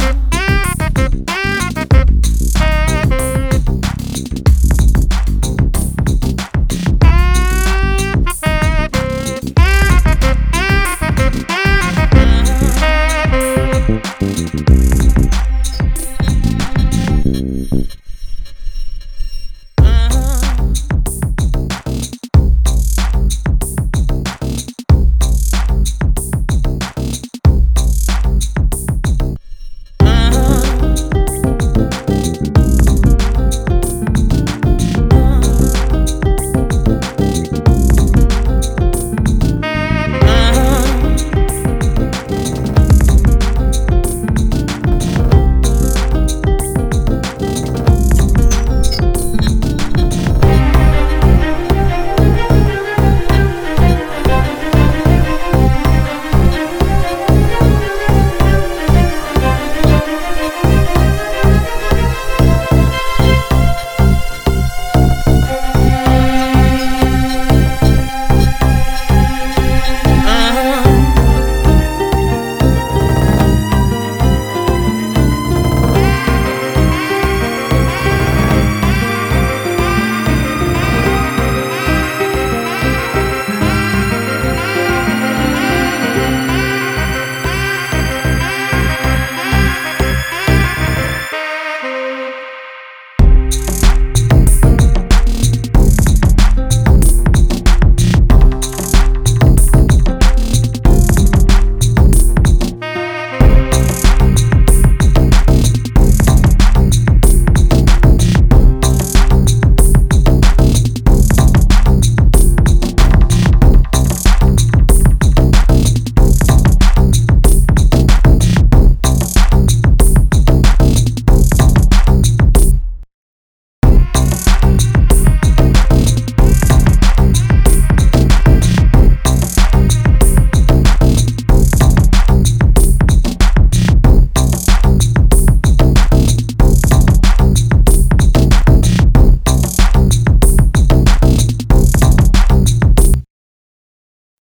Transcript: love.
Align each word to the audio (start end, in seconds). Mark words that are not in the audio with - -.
love. 0.00 0.33